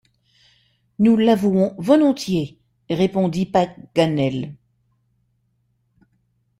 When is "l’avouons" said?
1.15-1.75